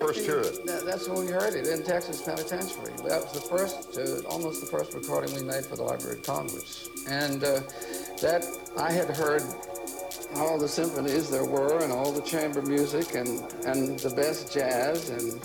First 0.00 0.24
hear 0.24 0.40
it. 0.40 0.64
That, 0.64 0.86
that's 0.86 1.06
when 1.06 1.26
we 1.26 1.30
heard 1.30 1.52
it 1.54 1.66
in 1.66 1.82
Texas 1.84 2.22
Penitentiary. 2.22 2.94
That 3.06 3.24
was 3.24 3.32
the 3.32 3.42
first, 3.42 3.98
uh, 3.98 4.26
almost 4.26 4.62
the 4.62 4.66
first 4.66 4.94
recording 4.94 5.34
we 5.34 5.42
made 5.42 5.66
for 5.66 5.76
the 5.76 5.82
Library 5.82 6.16
of 6.16 6.22
Congress. 6.22 6.88
And 7.06 7.44
uh, 7.44 7.60
that 8.22 8.42
I 8.78 8.90
had 8.90 9.10
heard 9.10 9.42
all 10.36 10.58
the 10.58 10.66
symphonies 10.66 11.28
there 11.28 11.44
were 11.44 11.82
and 11.82 11.92
all 11.92 12.10
the 12.10 12.22
chamber 12.22 12.62
music 12.62 13.14
and, 13.14 13.42
and 13.66 13.98
the 13.98 14.08
best 14.08 14.50
jazz. 14.50 15.10
And 15.10 15.38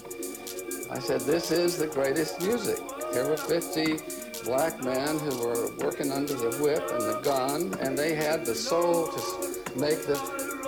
I 0.91 0.99
said, 0.99 1.21
this 1.21 1.51
is 1.51 1.77
the 1.77 1.87
greatest 1.87 2.39
music. 2.39 2.79
There 3.11 3.27
were 3.27 3.35
50 3.35 3.97
black 4.45 4.81
men 4.81 5.19
who 5.19 5.45
were 5.45 5.75
working 5.83 6.09
under 6.09 6.35
the 6.35 6.55
whip 6.63 6.89
and 6.89 7.01
the 7.01 7.19
gun, 7.21 7.77
and 7.81 7.97
they 7.97 8.15
had 8.15 8.45
the 8.45 8.55
soul 8.55 9.07
to 9.07 9.77
make 9.77 10.07
the 10.07 10.15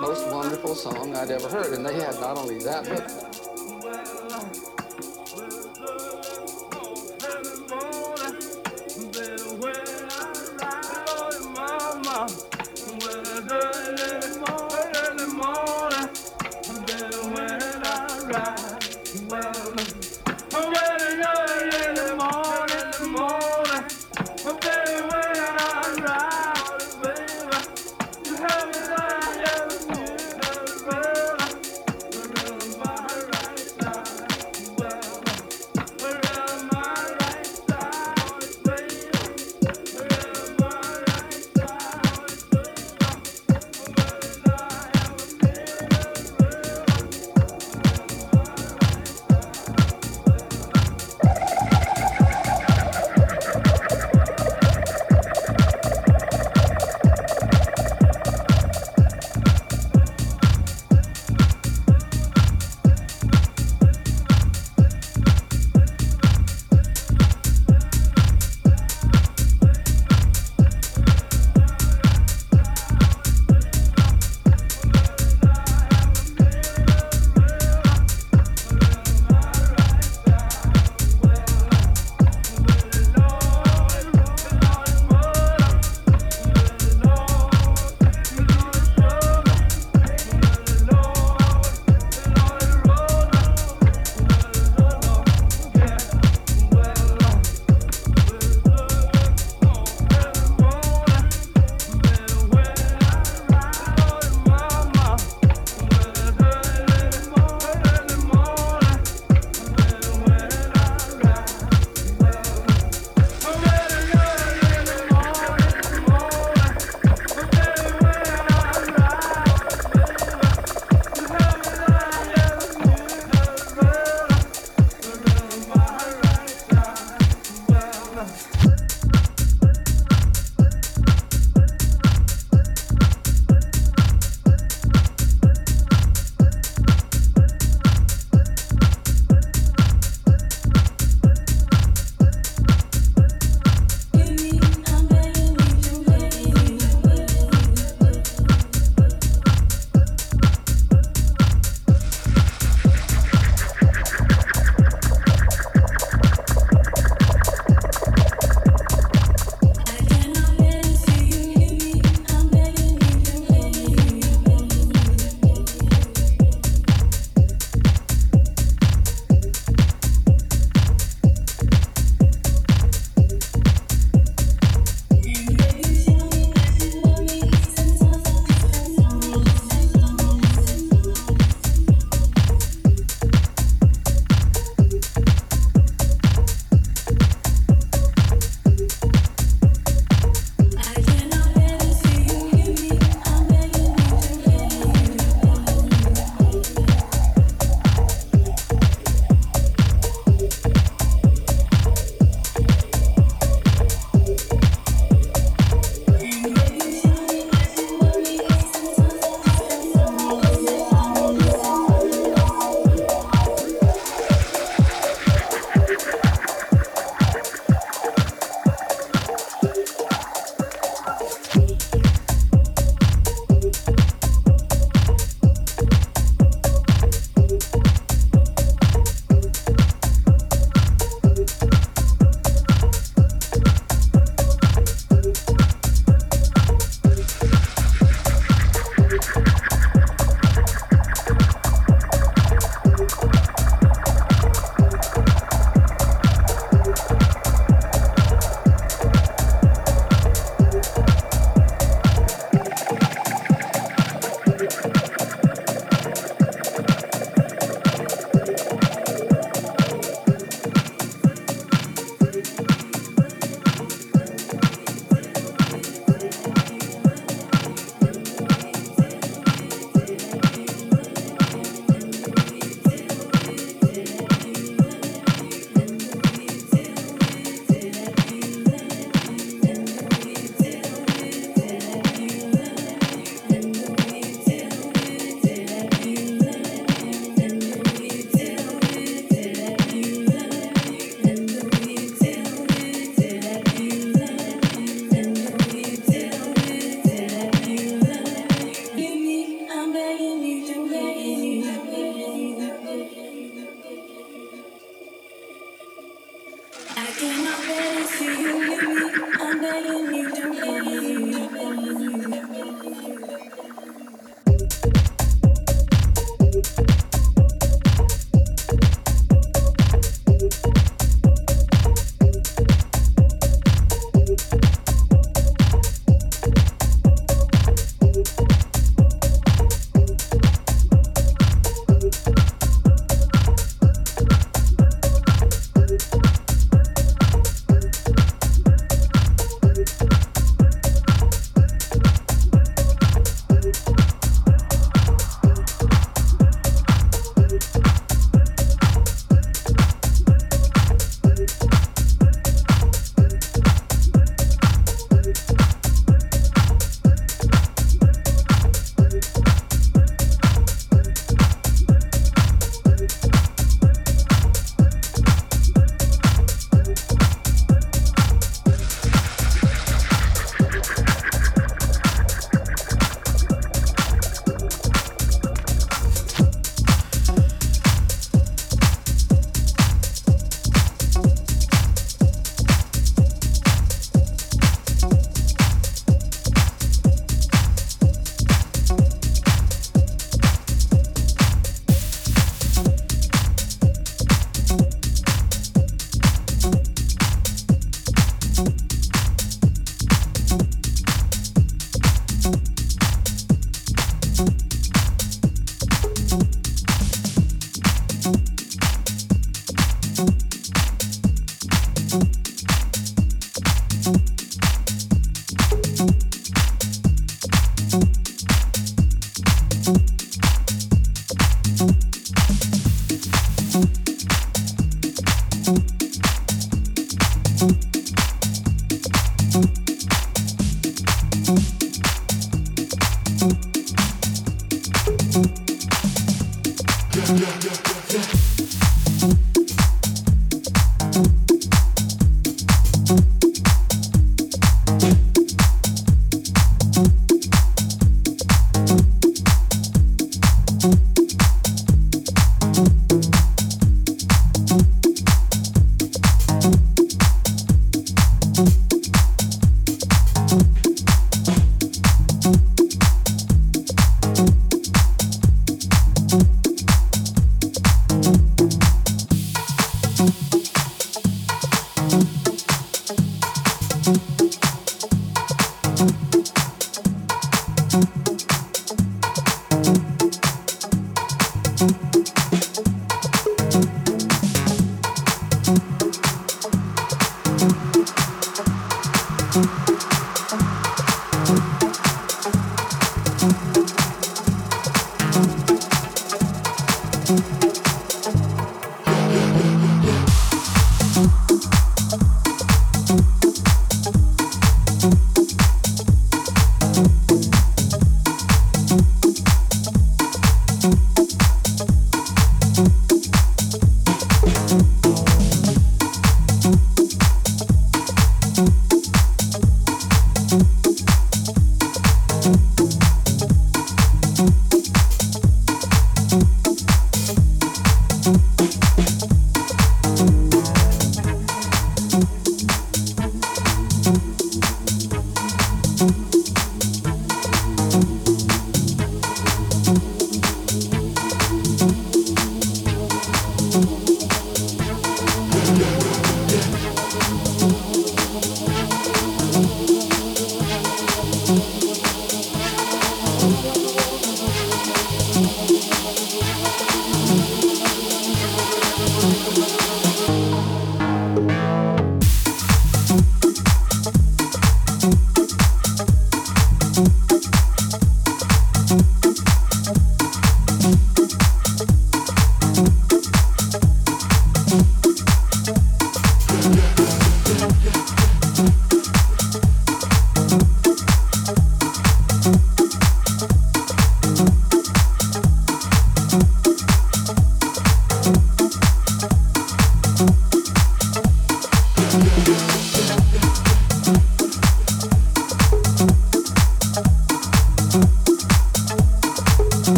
most 0.00 0.26
wonderful 0.32 0.74
song 0.74 1.14
I'd 1.14 1.30
ever 1.30 1.48
heard. 1.48 1.74
And 1.74 1.86
they 1.86 1.94
had 1.94 2.20
not 2.20 2.38
only 2.38 2.58
that, 2.64 2.84
but 2.84 3.37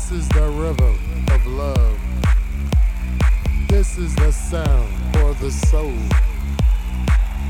This 0.00 0.22
is 0.22 0.28
the 0.30 0.48
river 0.48 0.94
of 1.34 1.46
love. 1.46 1.98
This 3.68 3.98
is 3.98 4.14
the 4.16 4.32
sound 4.32 4.88
for 5.12 5.34
the 5.34 5.50
soul. 5.50 5.92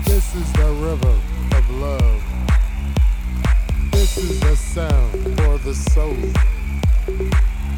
This 0.05 0.35
is 0.35 0.53
the 0.55 0.73
river 0.83 1.17
of 1.57 1.71
love. 1.71 2.23
This 3.93 4.19
is 4.19 4.41
the 4.41 4.57
sound 4.57 5.13
for 5.39 5.59
the 5.59 5.75
soul. 5.75 6.17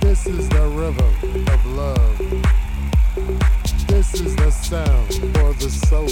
This 0.01 0.27
is 0.27 0.49
the 0.49 0.67
river 0.67 1.13
of 1.53 1.67
love. 1.67 2.19
This 3.89 4.15
is 4.15 4.35
the 4.35 4.51
sound 4.51 5.15
for 5.37 5.53
the 5.53 5.71
soul. 5.71 6.09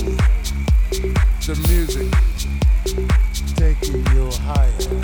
The 1.46 1.56
music 1.66 2.12
taking 3.56 4.04
you 4.14 4.30
higher. 4.44 5.00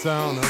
sound 0.00 0.38
of 0.38 0.49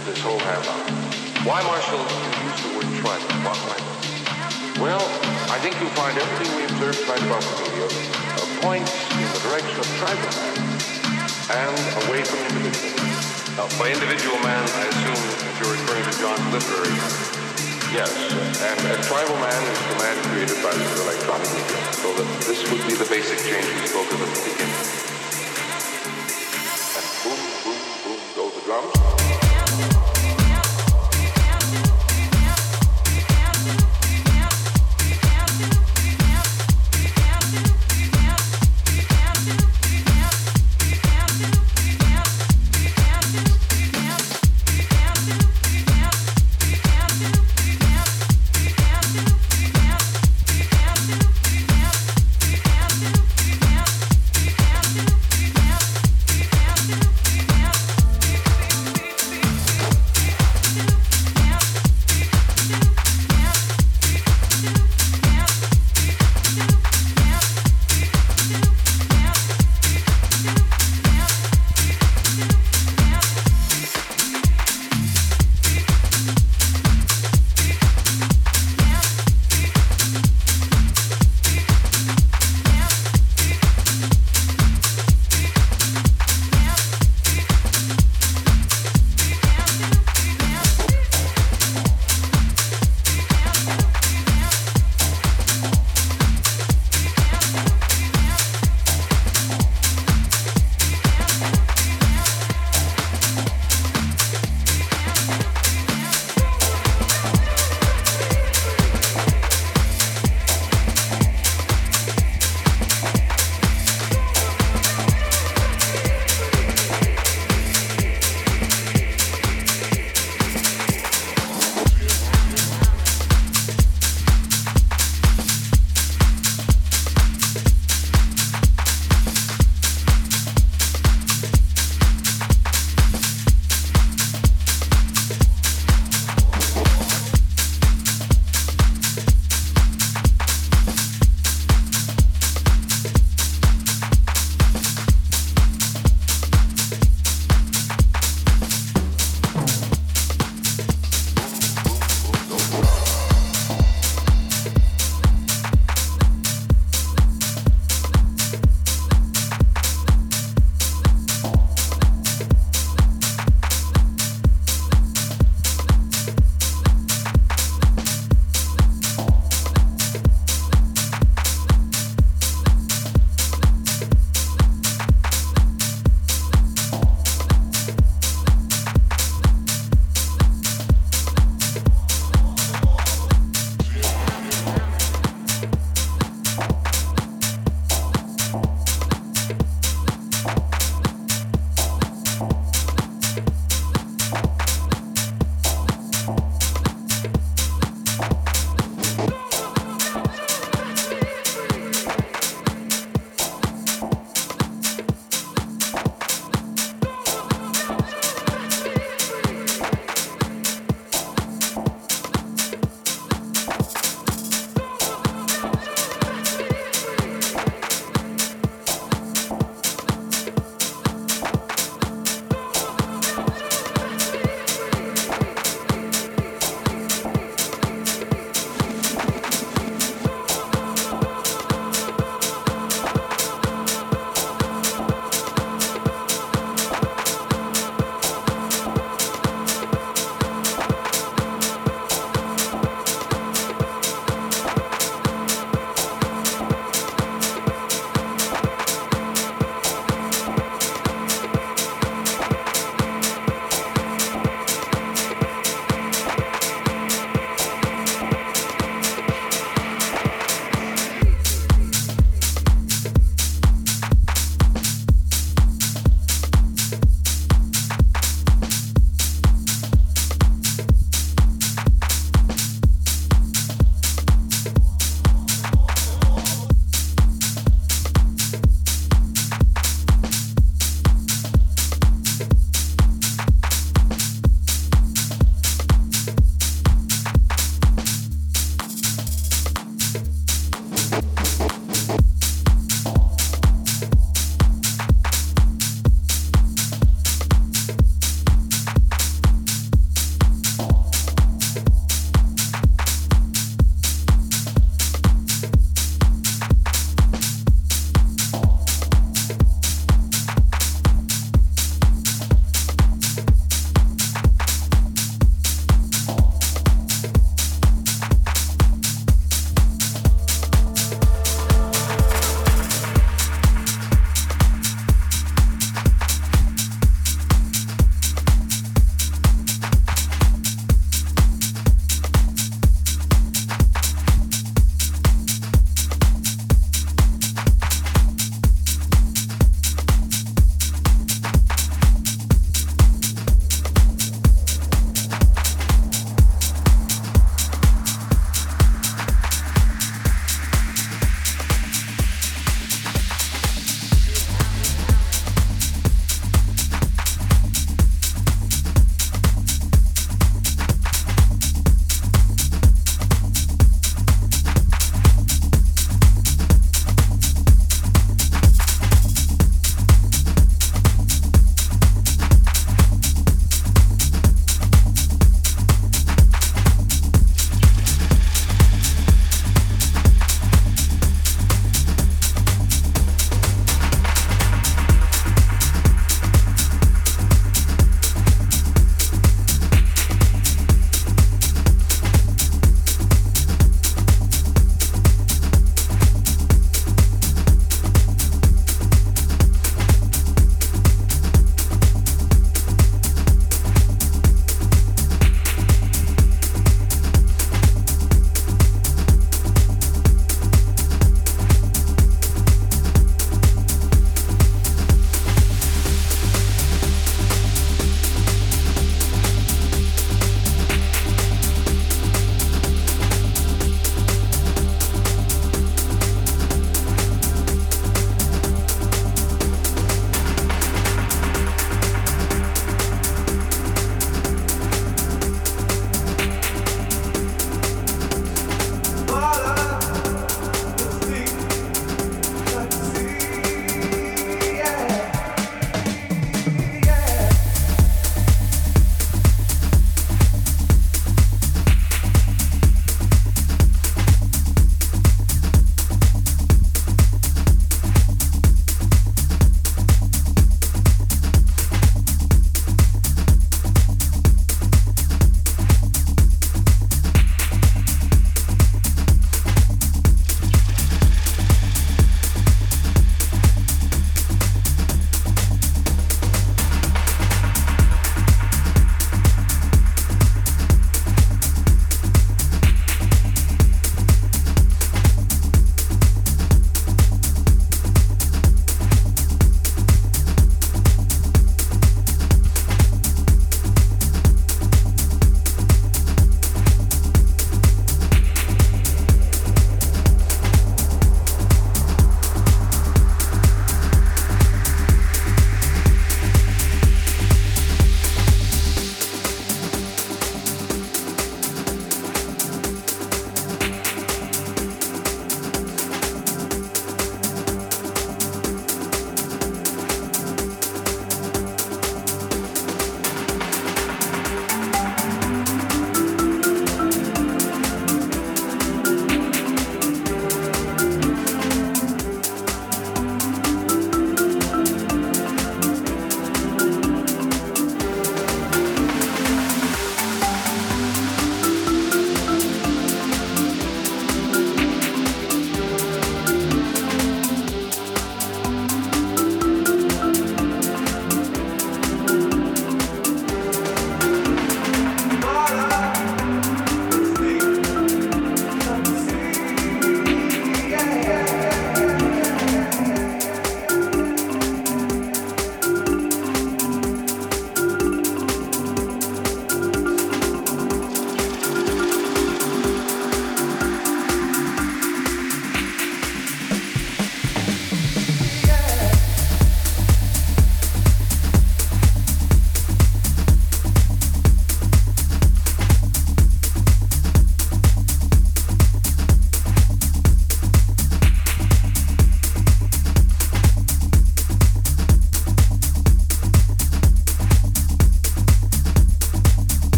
of 0.00 0.06
this 0.06 0.20
whole 0.24 0.38
half 0.40 0.64
hour. 0.64 0.88
Why, 1.44 1.60
Marshall, 1.60 2.00
do 2.00 2.14
you 2.16 2.32
use 2.48 2.60
the 2.64 2.72
word 2.72 2.88
tribal? 3.04 3.28
Why, 3.44 3.56
why? 3.68 3.78
Well, 4.80 5.04
I 5.52 5.60
think 5.60 5.76
you'll 5.76 5.92
find 5.92 6.16
everything 6.16 6.48
we 6.56 6.64
observe 6.64 6.96
tonight 7.04 7.20
about 7.28 7.44
the 7.44 7.54
media 7.68 7.84
uh, 7.84 8.48
points 8.64 8.92
in 9.12 9.28
the 9.28 9.40
direction 9.44 9.76
of 9.76 9.86
tribal 10.00 10.30
man 10.40 10.56
and 11.52 11.76
away 12.08 12.24
from 12.24 12.40
individual. 12.48 12.96
Now, 13.60 13.68
by 13.76 13.92
individual 13.92 14.40
man, 14.40 14.64
I 14.80 14.88
assume 14.88 15.20
that 15.20 15.52
you're 15.60 15.74
referring 15.76 16.04
to 16.08 16.14
John's 16.16 16.48
literary. 16.48 16.96
Yes, 17.92 18.12
and 18.64 18.78
a 18.88 18.98
tribal 19.04 19.36
man 19.36 19.60
is 19.68 19.80
the 19.84 19.96
man 20.00 20.16
created 20.32 20.58
by 20.64 20.72
the 20.72 20.86
electronic 21.04 21.50
media. 21.52 21.80
So 22.00 22.08
that 22.16 22.28
this 22.48 22.60
would 22.72 22.84
be 22.88 22.96
the 22.96 23.08
basic 23.10 23.36
change 23.44 23.68
we 23.68 23.84
spoke 23.84 24.08
of 24.16 24.22
at 24.22 24.32
the 24.32 24.42
beginning. 24.48 24.99